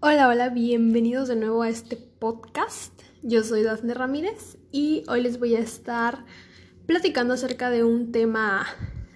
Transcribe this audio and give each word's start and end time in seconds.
Hola, 0.00 0.28
hola, 0.28 0.48
bienvenidos 0.50 1.28
de 1.28 1.36
nuevo 1.36 1.62
a 1.62 1.68
este 1.68 1.96
podcast. 1.96 2.92
Yo 3.22 3.42
soy 3.42 3.62
Dafne 3.62 3.94
Ramírez 3.94 4.58
y 4.70 5.02
hoy 5.08 5.22
les 5.22 5.38
voy 5.38 5.56
a 5.56 5.58
estar 5.58 6.24
platicando 6.86 7.34
acerca 7.34 7.70
de 7.70 7.84
un 7.84 8.12
tema 8.12 8.66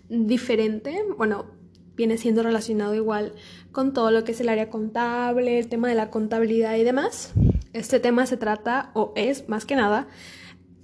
diferente. 0.09 1.05
Bueno, 1.17 1.47
viene 1.95 2.19
siendo 2.19 2.43
relacionado 2.43 2.95
igual 2.95 3.35
con 3.73 3.93
todo 3.93 4.11
lo 4.11 4.25
que 4.25 4.33
es 4.33 4.41
el 4.41 4.49
área 4.49 4.71
contable, 4.71 5.59
el 5.59 5.69
tema 5.69 5.89
de 5.89 5.95
la 5.95 6.11
contabilidad 6.11 6.77
y 6.77 6.85
demás. 6.85 7.33
Este 7.73 8.01
tema 8.01 8.27
se 8.27 8.37
trata, 8.37 8.91
o 8.95 9.13
es 9.15 9.49
más 9.49 9.65
que 9.65 9.77
nada, 9.77 10.09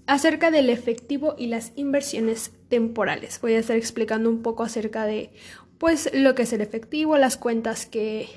acerca 0.07 0.51
del 0.51 0.71
efectivo 0.71 1.35
y 1.39 1.47
las 1.47 1.73
inversiones 1.77 2.53
temporales. 2.69 3.41
Voy 3.41 3.55
a 3.55 3.59
estar 3.59 3.77
explicando 3.77 4.29
un 4.29 4.43
poco 4.43 4.63
acerca 4.63 5.07
de 5.07 5.33
pues 5.79 6.11
lo 6.13 6.35
que 6.35 6.43
es 6.43 6.53
el 6.53 6.61
efectivo, 6.61 7.17
las 7.17 7.37
cuentas 7.37 7.87
que 7.87 8.29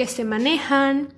que 0.00 0.06
se 0.06 0.24
manejan, 0.24 1.08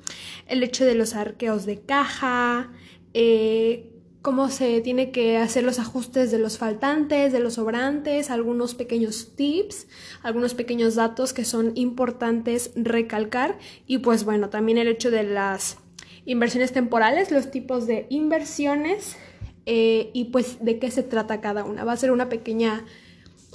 el 0.49 0.65
hecho 0.65 0.85
de 0.85 0.97
los 0.97 1.15
arqueos 1.15 1.67
de 1.67 1.79
caja, 1.83 2.73
eh, 3.15 3.93
cómo 4.23 4.49
se 4.49 4.81
tiene 4.81 5.13
que 5.13 5.37
hacer 5.37 5.63
los 5.63 5.79
ajustes 5.79 6.33
de 6.33 6.41
los 6.41 6.59
faltantes, 6.59 7.33
de 7.33 7.39
los 7.39 7.55
sobrantes, 7.55 8.29
algunos 8.29 8.75
pequeños 8.75 9.37
tips, 9.37 9.87
algunos 10.25 10.55
pequeños 10.55 10.97
datos 10.97 11.33
que 11.33 11.45
son 11.45 11.71
importantes 11.77 12.73
recalcar 12.75 13.57
y 13.87 13.99
pues 13.99 14.25
bueno, 14.25 14.51
también 14.51 14.79
el 14.79 14.89
hecho 14.89 15.13
de 15.13 15.23
las 15.23 15.79
inversiones 16.25 16.73
temporales, 16.73 17.31
los 17.31 17.53
tipos 17.53 17.87
de 17.87 18.09
inversiones 18.11 19.15
eh, 19.65 20.11
y 20.13 20.25
pues 20.25 20.57
de 20.65 20.81
qué 20.81 20.91
se 20.91 21.05
trata 21.05 21.41
cada 21.41 21.63
una. 21.63 21.85
Va 21.85 21.93
a 21.93 21.97
ser 21.97 22.11
una 22.11 22.29
pequeña 22.29 22.85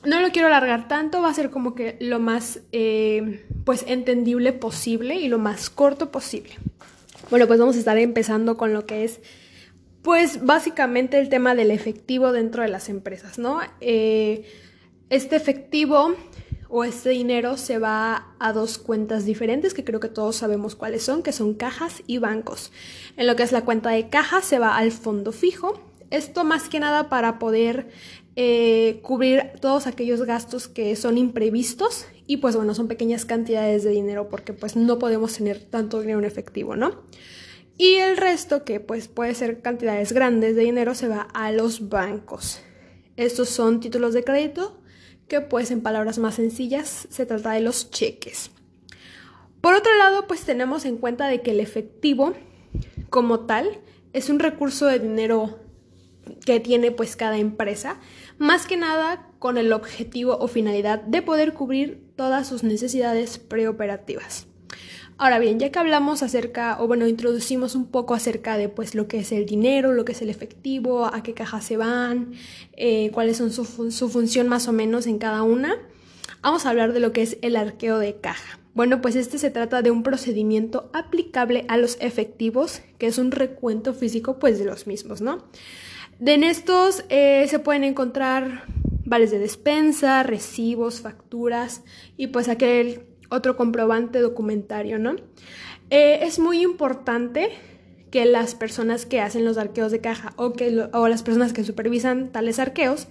no 0.04 0.22
lo 0.22 0.30
quiero 0.30 0.48
alargar 0.48 0.88
tanto, 0.88 1.22
va 1.22 1.30
a 1.30 1.34
ser 1.34 1.50
como 1.50 1.76
que 1.76 1.98
lo 2.00 2.20
más 2.20 2.60
eh, 2.72 3.46
pues 3.64 3.84
entendible 3.88 4.54
posible 4.54 5.16
y 5.16 5.28
lo 5.28 5.40
más 5.40 5.70
corto 5.70 6.12
posible. 6.12 6.56
Bueno, 7.30 7.48
pues 7.48 7.60
vamos 7.60 7.76
a 7.76 7.80
estar 7.80 7.98
empezando 7.98 8.58
con 8.58 8.74
lo 8.74 8.86
que 8.86 9.04
es 9.04 9.20
pues 10.02 10.46
básicamente 10.46 11.20
el 11.20 11.28
tema 11.28 11.54
del 11.54 11.70
efectivo 11.72 12.32
dentro 12.32 12.64
de 12.64 12.70
las 12.70 12.88
empresas, 12.88 13.38
¿no? 13.38 13.60
Eh, 13.82 14.46
este 15.10 15.36
efectivo 15.36 16.16
o 16.70 16.84
este 16.84 17.10
dinero 17.10 17.58
se 17.58 17.78
va 17.78 18.28
a 18.40 18.54
dos 18.54 18.78
cuentas 18.78 19.26
diferentes 19.26 19.74
que 19.74 19.84
creo 19.84 20.00
que 20.00 20.10
todos 20.10 20.38
sabemos 20.38 20.76
cuáles 20.76 21.04
son, 21.04 21.24
que 21.24 21.32
son 21.32 21.54
cajas 21.54 22.04
y 22.08 22.20
bancos. 22.20 22.72
En 23.18 23.28
lo 23.28 23.36
que 23.36 23.44
es 23.44 23.52
la 23.52 23.66
cuenta 23.66 23.90
de 23.90 24.10
caja 24.10 24.42
se 24.42 24.60
va 24.60 24.78
al 24.78 24.92
fondo 24.92 25.32
fijo. 25.32 25.82
Esto 26.10 26.44
más 26.44 26.70
que 26.70 26.80
nada 26.80 27.10
para 27.10 27.40
poder 27.40 27.90
eh, 28.36 29.00
cubrir 29.02 29.52
todos 29.60 29.88
aquellos 29.88 30.22
gastos 30.24 30.68
que 30.68 30.96
son 30.96 31.18
imprevistos 31.18 32.06
y 32.28 32.38
pues 32.38 32.56
bueno, 32.56 32.76
son 32.76 32.88
pequeñas 32.88 33.26
cantidades 33.26 33.84
de 33.84 33.90
dinero 33.92 34.30
porque 34.30 34.54
pues 34.54 34.76
no 34.76 35.00
podemos 35.00 35.34
tener 35.34 35.60
tanto 35.64 36.00
dinero 36.00 36.20
en 36.20 36.26
efectivo, 36.26 36.76
¿no? 36.76 37.04
Y 37.78 37.96
el 37.96 38.18
resto, 38.18 38.64
que 38.64 38.80
pues 38.80 39.08
puede 39.08 39.36
ser 39.36 39.62
cantidades 39.62 40.12
grandes 40.12 40.56
de 40.56 40.64
dinero, 40.64 40.96
se 40.96 41.08
va 41.08 41.28
a 41.34 41.52
los 41.52 41.90
bancos. 41.90 42.60
Estos 43.18 43.50
son 43.50 43.80
títulos 43.80 44.14
de 44.14 44.24
crédito 44.24 44.80
que 45.28 45.42
pues 45.42 45.72
en 45.72 45.82
palabras 45.82 46.18
más 46.18 46.36
sencillas 46.36 47.08
se 47.10 47.26
trata 47.26 47.52
de 47.52 47.62
los 47.62 47.92
cheques. 47.92 48.52
Por 49.62 49.74
otro 49.74 49.96
lado, 49.98 50.28
pues 50.28 50.42
tenemos 50.42 50.86
en 50.86 50.98
cuenta 50.98 51.28
de 51.28 51.42
que 51.42 51.52
el 51.52 51.60
efectivo 51.60 52.34
como 53.10 53.42
tal 53.42 53.82
es 54.14 54.30
un 54.30 54.40
recurso 54.40 54.86
de 54.86 55.00
dinero 55.00 55.60
que 56.46 56.60
tiene 56.60 56.92
pues 56.92 57.16
cada 57.16 57.38
empresa, 57.38 58.00
más 58.38 58.68
que 58.68 58.78
nada 58.78 59.28
con 59.40 59.58
el 59.58 59.74
objetivo 59.74 60.38
o 60.40 60.48
finalidad 60.48 61.02
de 61.02 61.22
poder 61.22 61.54
cubrir 61.54 62.04
todas 62.16 62.48
sus 62.48 62.64
necesidades 62.64 63.38
preoperativas. 63.38 64.48
Ahora 65.20 65.40
bien, 65.40 65.60
ya 65.60 65.72
que 65.72 65.80
hablamos 65.80 66.22
acerca, 66.22 66.78
o 66.80 66.86
bueno, 66.86 67.08
introducimos 67.08 67.74
un 67.74 67.88
poco 67.88 68.14
acerca 68.14 68.56
de 68.56 68.70
pues 68.70 68.94
lo 68.94 69.08
que 69.08 69.20
es 69.20 69.32
el 69.32 69.48
dinero, 69.48 69.92
lo 69.92 70.06
que 70.06 70.12
es 70.12 70.22
el 70.22 70.30
efectivo, 70.30 71.06
a 71.06 71.24
qué 71.24 71.34
cajas 71.34 71.66
se 71.66 71.76
van, 71.76 72.34
eh, 72.74 73.10
cuáles 73.12 73.38
son 73.38 73.52
su, 73.52 73.66
su 73.92 74.10
función 74.10 74.48
más 74.48 74.68
o 74.68 74.74
menos 74.74 75.08
en 75.08 75.18
cada 75.18 75.42
una, 75.42 75.76
vamos 76.44 76.66
a 76.66 76.70
hablar 76.70 76.94
de 76.94 77.00
lo 77.00 77.14
que 77.14 77.24
es 77.24 77.40
el 77.42 77.56
arqueo 77.56 77.98
de 77.98 78.18
caja. 78.18 78.60
Bueno, 78.76 79.02
pues 79.02 79.16
este 79.16 79.40
se 79.40 79.50
trata 79.50 79.82
de 79.82 79.90
un 79.90 80.04
procedimiento 80.04 80.92
aplicable 80.94 81.66
a 81.68 81.78
los 81.78 81.98
efectivos, 82.00 82.82
que 83.00 83.08
es 83.08 83.18
un 83.18 83.32
recuento 83.32 83.96
físico 83.96 84.38
pues 84.38 84.60
de 84.60 84.66
los 84.66 84.86
mismos, 84.86 85.20
¿no? 85.20 85.46
De 86.20 86.34
en 86.34 86.44
estos 86.44 87.04
eh, 87.10 87.46
se 87.48 87.60
pueden 87.60 87.84
encontrar 87.84 88.64
vales 89.06 89.30
de 89.32 89.40
despensa, 89.40 90.24
recibos, 90.24 91.02
facturas 91.02 91.84
y 92.18 92.28
pues 92.28 92.50
aquel 92.50 93.06
otro 93.30 93.56
comprobante 93.56 94.20
documentario, 94.20 94.98
¿no? 94.98 95.16
Eh, 95.90 96.20
es 96.24 96.40
muy 96.40 96.62
importante 96.62 97.50
que 98.10 98.26
las 98.26 98.56
personas 98.56 99.06
que 99.06 99.22
hacen 99.22 99.46
los 99.46 99.58
arqueos 99.58 99.92
de 99.92 100.02
caja 100.02 100.34
o, 100.38 100.54
que 100.54 100.88
o 100.92 101.08
las 101.08 101.24
personas 101.24 101.54
que 101.54 101.64
supervisan 101.64 102.32
tales 102.32 102.58
arqueos, 102.58 103.08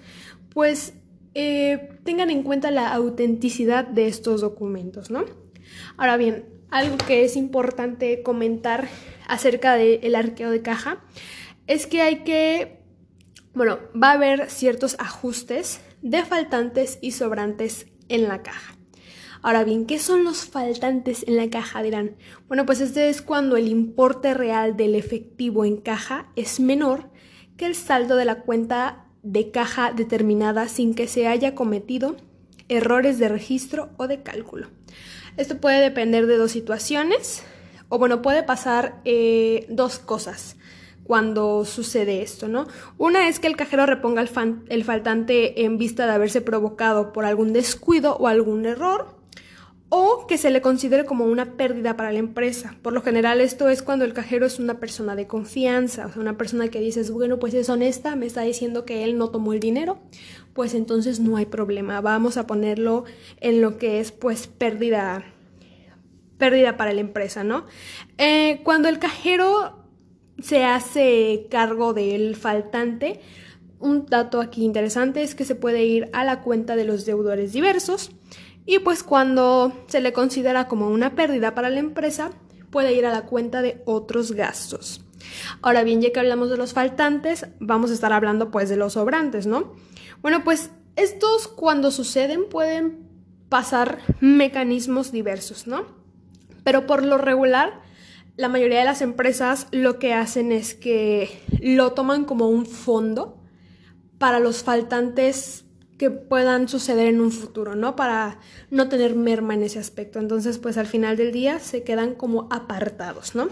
pues 0.50 0.94
eh, 1.34 1.90
tengan 2.02 2.30
en 2.30 2.42
cuenta 2.42 2.70
la 2.70 2.92
autenticidad 2.92 3.86
de 3.86 4.08
estos 4.08 4.40
documentos, 4.40 5.10
¿no? 5.10 5.24
Ahora 5.96 6.16
bien, 6.16 6.44
algo 6.70 6.96
que 6.96 7.24
es 7.24 7.36
importante 7.36 8.22
comentar 8.22 8.88
acerca 9.28 9.76
del 9.76 10.14
arqueo 10.14 10.50
de 10.50 10.62
caja 10.62 11.04
es 11.66 11.86
que 11.86 12.00
hay 12.00 12.24
que 12.24 12.85
bueno, 13.56 13.78
va 14.00 14.10
a 14.10 14.12
haber 14.12 14.50
ciertos 14.50 14.96
ajustes 14.98 15.80
de 16.02 16.22
faltantes 16.26 16.98
y 17.00 17.12
sobrantes 17.12 17.86
en 18.10 18.28
la 18.28 18.42
caja. 18.42 18.76
Ahora 19.40 19.64
bien, 19.64 19.86
¿qué 19.86 19.98
son 19.98 20.24
los 20.24 20.44
faltantes 20.44 21.24
en 21.26 21.36
la 21.36 21.48
caja? 21.48 21.82
Dirán. 21.82 22.16
Bueno, 22.48 22.66
pues 22.66 22.82
este 22.82 23.08
es 23.08 23.22
cuando 23.22 23.56
el 23.56 23.68
importe 23.68 24.34
real 24.34 24.76
del 24.76 24.94
efectivo 24.94 25.64
en 25.64 25.78
caja 25.78 26.28
es 26.36 26.60
menor 26.60 27.08
que 27.56 27.64
el 27.64 27.74
saldo 27.74 28.16
de 28.16 28.26
la 28.26 28.42
cuenta 28.42 29.06
de 29.22 29.50
caja 29.50 29.90
determinada 29.90 30.68
sin 30.68 30.94
que 30.94 31.08
se 31.08 31.26
haya 31.26 31.54
cometido 31.54 32.16
errores 32.68 33.18
de 33.18 33.28
registro 33.28 33.88
o 33.96 34.06
de 34.06 34.22
cálculo. 34.22 34.68
Esto 35.38 35.62
puede 35.62 35.80
depender 35.80 36.26
de 36.26 36.36
dos 36.36 36.50
situaciones, 36.50 37.42
o 37.88 37.98
bueno, 37.98 38.20
puede 38.20 38.42
pasar 38.42 39.00
eh, 39.06 39.64
dos 39.70 39.98
cosas 39.98 40.56
cuando 41.06 41.64
sucede 41.64 42.22
esto, 42.22 42.48
¿no? 42.48 42.66
Una 42.98 43.28
es 43.28 43.38
que 43.38 43.46
el 43.46 43.56
cajero 43.56 43.86
reponga 43.86 44.22
el, 44.22 44.84
faltante 44.84 45.64
en 45.64 45.78
vista 45.78 46.06
de 46.06 46.12
haberse 46.12 46.40
provocado 46.40 47.12
por 47.12 47.24
algún 47.24 47.52
descuido 47.52 48.16
o 48.16 48.26
algún 48.26 48.66
error, 48.66 49.14
o 49.88 50.26
que 50.26 50.36
se 50.36 50.50
le 50.50 50.60
considere 50.60 51.04
como 51.04 51.26
una 51.26 51.52
pérdida 51.52 51.96
para 51.96 52.10
la 52.10 52.18
empresa. 52.18 52.74
Por 52.82 52.92
lo 52.92 53.02
general 53.02 53.40
esto 53.40 53.68
es 53.68 53.82
cuando 53.82 54.04
el 54.04 54.14
cajero 54.14 54.44
es 54.44 54.58
una 54.58 54.80
persona 54.80 55.14
de 55.14 55.28
confianza, 55.28 56.06
o 56.06 56.12
sea, 56.12 56.20
una 56.20 56.36
persona 56.36 56.68
que 56.68 56.80
dices, 56.80 57.12
bueno, 57.12 57.38
pues 57.38 57.54
es 57.54 57.70
honesta, 57.70 58.16
me 58.16 58.26
está 58.26 58.40
diciendo 58.40 58.84
que 58.84 59.04
él 59.04 59.16
no 59.16 59.28
tomó 59.28 59.52
el 59.52 59.60
dinero, 59.60 59.98
pues 60.54 60.74
entonces 60.74 61.20
no 61.20 61.36
hay 61.36 61.46
problema, 61.46 62.00
vamos 62.00 62.36
a 62.36 62.48
ponerlo 62.48 63.04
en 63.40 63.60
lo 63.60 63.78
que 63.78 64.00
es 64.00 64.10
pues 64.10 64.48
pérdida 64.48 65.24
pérdida 66.36 66.76
para 66.76 66.92
la 66.92 67.00
empresa, 67.00 67.44
¿no? 67.44 67.64
Eh, 68.18 68.60
cuando 68.62 68.90
el 68.90 68.98
cajero 68.98 69.85
se 70.40 70.64
hace 70.64 71.46
cargo 71.50 71.94
del 71.94 72.36
faltante. 72.36 73.20
Un 73.78 74.06
dato 74.06 74.40
aquí 74.40 74.64
interesante 74.64 75.22
es 75.22 75.34
que 75.34 75.44
se 75.44 75.54
puede 75.54 75.84
ir 75.84 76.08
a 76.12 76.24
la 76.24 76.40
cuenta 76.40 76.76
de 76.76 76.84
los 76.84 77.04
deudores 77.04 77.52
diversos 77.52 78.10
y 78.66 78.80
pues 78.80 79.02
cuando 79.02 79.72
se 79.86 80.00
le 80.00 80.12
considera 80.12 80.66
como 80.66 80.88
una 80.88 81.14
pérdida 81.14 81.54
para 81.54 81.70
la 81.70 81.78
empresa, 81.78 82.32
puede 82.70 82.94
ir 82.94 83.06
a 83.06 83.12
la 83.12 83.22
cuenta 83.22 83.62
de 83.62 83.80
otros 83.86 84.32
gastos. 84.32 85.02
Ahora 85.62 85.84
bien, 85.84 86.00
ya 86.00 86.12
que 86.12 86.20
hablamos 86.20 86.50
de 86.50 86.56
los 86.56 86.72
faltantes, 86.72 87.46
vamos 87.60 87.90
a 87.90 87.94
estar 87.94 88.12
hablando 88.12 88.50
pues 88.50 88.68
de 88.68 88.76
los 88.76 88.94
sobrantes, 88.94 89.46
¿no? 89.46 89.74
Bueno, 90.20 90.42
pues 90.42 90.70
estos 90.96 91.46
cuando 91.46 91.90
suceden 91.90 92.48
pueden 92.48 93.06
pasar 93.48 93.98
mecanismos 94.20 95.12
diversos, 95.12 95.66
¿no? 95.66 95.86
Pero 96.64 96.86
por 96.86 97.04
lo 97.04 97.18
regular 97.18 97.80
la 98.36 98.48
mayoría 98.48 98.80
de 98.80 98.84
las 98.84 99.02
empresas 99.02 99.66
lo 99.70 99.98
que 99.98 100.14
hacen 100.14 100.52
es 100.52 100.74
que 100.74 101.42
lo 101.60 101.92
toman 101.92 102.24
como 102.24 102.48
un 102.48 102.66
fondo 102.66 103.42
para 104.18 104.40
los 104.40 104.62
faltantes 104.62 105.64
que 105.98 106.10
puedan 106.10 106.68
suceder 106.68 107.06
en 107.06 107.20
un 107.20 107.32
futuro, 107.32 107.74
¿no? 107.74 107.96
Para 107.96 108.38
no 108.70 108.88
tener 108.88 109.14
merma 109.14 109.54
en 109.54 109.62
ese 109.62 109.78
aspecto. 109.78 110.18
Entonces, 110.18 110.58
pues 110.58 110.76
al 110.76 110.86
final 110.86 111.16
del 111.16 111.32
día 111.32 111.58
se 111.58 111.84
quedan 111.84 112.14
como 112.14 112.48
apartados, 112.50 113.34
¿no? 113.34 113.48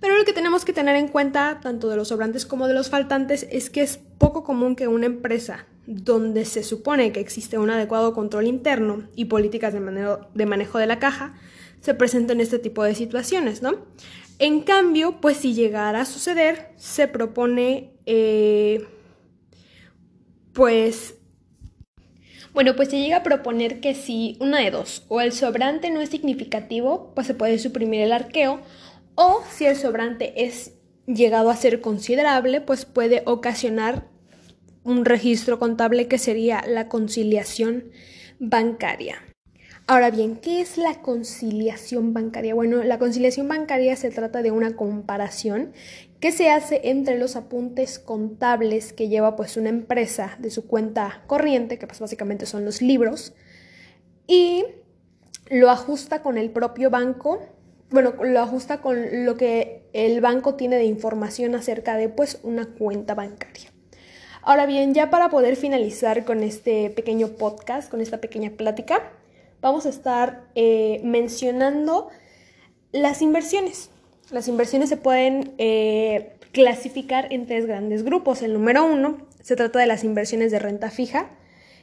Pero 0.00 0.16
lo 0.16 0.24
que 0.24 0.32
tenemos 0.32 0.64
que 0.64 0.72
tener 0.72 0.96
en 0.96 1.08
cuenta, 1.08 1.60
tanto 1.62 1.88
de 1.88 1.96
los 1.96 2.08
sobrantes 2.08 2.46
como 2.46 2.66
de 2.66 2.74
los 2.74 2.88
faltantes, 2.88 3.46
es 3.50 3.68
que 3.68 3.82
es 3.82 3.98
poco 4.18 4.42
común 4.42 4.74
que 4.74 4.88
una 4.88 5.06
empresa 5.06 5.66
donde 5.86 6.44
se 6.44 6.62
supone 6.62 7.12
que 7.12 7.20
existe 7.20 7.58
un 7.58 7.70
adecuado 7.70 8.12
control 8.12 8.46
interno 8.46 9.04
y 9.14 9.26
políticas 9.26 9.72
de 9.72 9.80
de, 10.34 10.46
manejo 10.46 10.78
de 10.78 10.86
la 10.86 10.98
caja, 10.98 11.34
se 11.86 11.94
presentan 11.94 12.40
este 12.40 12.58
tipo 12.58 12.82
de 12.82 12.96
situaciones, 12.96 13.62
¿no? 13.62 13.86
En 14.40 14.62
cambio, 14.62 15.20
pues 15.20 15.36
si 15.36 15.54
llegara 15.54 16.00
a 16.00 16.04
suceder, 16.04 16.72
se 16.76 17.06
propone, 17.06 17.92
eh, 18.06 18.84
pues, 20.52 21.14
Bueno, 22.52 22.74
pues 22.74 22.88
se 22.88 22.98
llega 22.98 23.18
a 23.18 23.22
proponer 23.22 23.80
que 23.80 23.94
si 23.94 24.36
una 24.40 24.60
de 24.60 24.70
dos, 24.70 25.04
o 25.08 25.20
el 25.20 25.30
sobrante 25.32 25.90
no 25.90 26.00
es 26.00 26.08
significativo, 26.10 27.12
pues 27.14 27.26
se 27.26 27.34
puede 27.34 27.58
suprimir 27.58 28.00
el 28.00 28.12
arqueo, 28.12 28.60
o 29.14 29.42
si 29.50 29.66
el 29.66 29.76
sobrante 29.76 30.44
es 30.46 30.72
llegado 31.06 31.50
a 31.50 31.56
ser 31.56 31.80
considerable, 31.80 32.60
pues 32.62 32.84
puede 32.84 33.22
ocasionar 33.26 34.08
un 34.84 35.04
registro 35.04 35.58
contable 35.58 36.08
que 36.08 36.18
sería 36.18 36.64
la 36.66 36.88
conciliación 36.88 37.92
bancaria. 38.40 39.35
Ahora 39.88 40.10
bien, 40.10 40.34
¿qué 40.34 40.60
es 40.60 40.78
la 40.78 41.00
conciliación 41.00 42.12
bancaria? 42.12 42.56
Bueno, 42.56 42.82
la 42.82 42.98
conciliación 42.98 43.46
bancaria 43.46 43.94
se 43.94 44.10
trata 44.10 44.42
de 44.42 44.50
una 44.50 44.74
comparación 44.74 45.72
que 46.18 46.32
se 46.32 46.50
hace 46.50 46.80
entre 46.90 47.16
los 47.16 47.36
apuntes 47.36 48.00
contables 48.00 48.92
que 48.92 49.08
lleva 49.08 49.36
pues 49.36 49.56
una 49.56 49.68
empresa 49.68 50.38
de 50.40 50.50
su 50.50 50.66
cuenta 50.66 51.22
corriente, 51.28 51.78
que 51.78 51.86
pues 51.86 52.00
básicamente 52.00 52.46
son 52.46 52.64
los 52.64 52.82
libros, 52.82 53.32
y 54.26 54.64
lo 55.50 55.70
ajusta 55.70 56.20
con 56.20 56.36
el 56.36 56.50
propio 56.50 56.90
banco, 56.90 57.46
bueno, 57.90 58.14
lo 58.24 58.40
ajusta 58.40 58.80
con 58.80 59.24
lo 59.24 59.36
que 59.36 59.84
el 59.92 60.20
banco 60.20 60.56
tiene 60.56 60.78
de 60.78 60.84
información 60.86 61.54
acerca 61.54 61.96
de 61.96 62.08
pues 62.08 62.40
una 62.42 62.66
cuenta 62.66 63.14
bancaria. 63.14 63.70
Ahora 64.42 64.66
bien, 64.66 64.94
ya 64.94 65.10
para 65.10 65.28
poder 65.28 65.54
finalizar 65.54 66.24
con 66.24 66.42
este 66.42 66.90
pequeño 66.90 67.28
podcast, 67.36 67.88
con 67.88 68.00
esta 68.00 68.20
pequeña 68.20 68.50
plática, 68.50 69.12
vamos 69.60 69.86
a 69.86 69.90
estar 69.90 70.44
eh, 70.54 71.00
mencionando 71.04 72.08
las 72.92 73.22
inversiones. 73.22 73.90
Las 74.30 74.48
inversiones 74.48 74.88
se 74.88 74.96
pueden 74.96 75.54
eh, 75.58 76.36
clasificar 76.52 77.32
en 77.32 77.46
tres 77.46 77.66
grandes 77.66 78.02
grupos. 78.02 78.42
El 78.42 78.52
número 78.52 78.84
uno 78.84 79.18
se 79.40 79.56
trata 79.56 79.78
de 79.78 79.86
las 79.86 80.02
inversiones 80.02 80.50
de 80.50 80.58
renta 80.58 80.90
fija, 80.90 81.30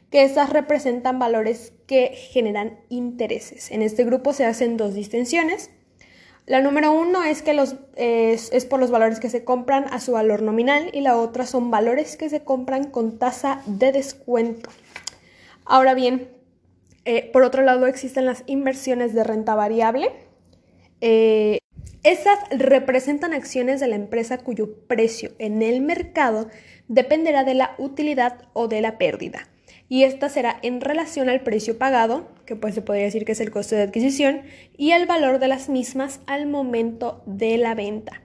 que 0.10 0.24
estas 0.24 0.50
representan 0.50 1.20
valores 1.20 1.74
que 1.88 2.10
generan 2.32 2.78
intereses. 2.90 3.72
En 3.72 3.82
este 3.82 4.04
grupo 4.04 4.34
se 4.34 4.46
hacen 4.46 4.78
dos 4.78 4.94
distinciones. 4.94 5.70
La 6.46 6.62
número 6.62 6.92
uno 6.92 7.24
es 7.24 7.42
que 7.42 7.54
los, 7.54 7.78
es, 7.96 8.66
por 8.66 8.80
los 8.82 8.92
valores 8.92 9.22
que 9.22 9.30
se 9.30 9.46
compran 9.46 9.86
a 9.92 10.02
su 10.02 10.12
valor 10.12 10.42
nominal 10.42 10.90
y 10.92 11.00
la 11.00 11.18
otra 11.18 11.46
son 11.46 11.72
valores 11.72 12.18
que 12.18 12.30
se 12.30 12.44
compran 12.44 12.92
con 12.92 13.18
tasa 13.18 13.62
de 13.66 13.94
descuento. 13.94 14.70
Ahora 15.64 15.94
bien, 15.94 16.28
eh, 17.06 17.30
por 17.32 17.44
otro 17.44 17.64
lado 17.64 17.88
existen 17.88 18.26
las 18.26 18.44
inversiones 18.46 19.14
de 19.14 19.24
renta 19.24 19.56
variable. 19.56 20.10
Eh, 21.02 21.60
estas 22.04 22.40
representan 22.52 23.34
acciones 23.34 23.80
de 23.80 23.88
la 23.88 23.96
empresa 23.96 24.38
cuyo 24.38 24.86
precio 24.88 25.32
en 25.40 25.62
el 25.62 25.82
mercado 25.82 26.50
dependerá 26.88 27.44
de 27.44 27.54
la 27.54 27.76
utilidad 27.78 28.50
o 28.54 28.68
de 28.68 28.82
la 28.82 28.98
pérdida. 28.98 29.48
Y 29.90 30.04
esta 30.04 30.30
será 30.30 30.60
en 30.64 30.82
relación 30.82 31.30
al 31.30 31.42
precio 31.42 31.78
pagado, 31.78 32.28
que 32.46 32.56
pues 32.56 32.74
se 32.74 32.82
podría 32.82 33.06
decir 33.06 33.26
que 33.26 33.34
es 33.34 33.40
el 33.40 33.52
costo 33.52 33.76
de 33.76 33.84
adquisición, 33.84 34.42
y 34.78 34.92
el 34.92 35.06
valor 35.06 35.40
de 35.40 35.48
las 35.48 35.70
mismas 35.70 36.22
al 36.26 36.48
momento 36.48 37.22
de 37.26 37.58
la 37.58 37.76
venta. 37.76 38.22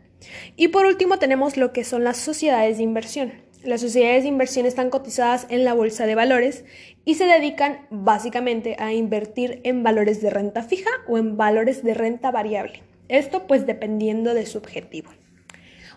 Y 0.57 0.69
por 0.69 0.87
último 0.87 1.19
tenemos 1.19 1.57
lo 1.57 1.73
que 1.73 1.85
son 1.85 2.05
las 2.05 2.17
sociedades 2.17 2.79
de 2.79 2.85
inversión. 2.85 3.33
Las 3.65 3.81
sociedades 3.81 4.23
de 4.23 4.29
inversión 4.29 4.67
están 4.67 4.89
cotizadas 4.89 5.47
en 5.51 5.65
la 5.65 5.75
bolsa 5.75 6.07
de 6.07 6.15
valores 6.15 6.65
y 7.05 7.15
se 7.15 7.25
dedican 7.25 7.87
básicamente 7.91 8.77
a 8.79 8.93
invertir 8.93 9.61
en 9.65 9.83
valores 9.83 10.23
de 10.23 10.31
renta 10.31 10.63
fija 10.63 10.91
o 11.09 11.19
en 11.19 11.37
valores 11.37 11.83
de 11.83 11.93
renta 11.93 12.31
variable. 12.31 12.85
Esto 13.09 13.49
pues 13.49 13.67
dependiendo 13.67 14.33
de 14.33 14.47
su 14.47 14.59
objetivo. 14.59 15.11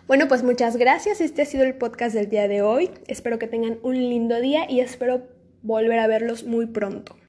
Bueno, 0.08 0.26
pues 0.26 0.42
muchas 0.42 0.76
gracias. 0.76 1.20
Este 1.20 1.42
ha 1.42 1.46
sido 1.46 1.62
el 1.62 1.76
podcast 1.76 2.16
del 2.16 2.28
día 2.28 2.48
de 2.48 2.62
hoy. 2.62 2.90
Espero 3.06 3.38
que 3.38 3.46
tengan 3.46 3.78
un 3.84 3.94
lindo 3.94 4.40
día 4.40 4.68
y 4.68 4.80
espero 4.80 5.28
volver 5.62 6.00
a 6.00 6.08
verlos 6.08 6.42
muy 6.42 6.66
pronto. 6.66 7.16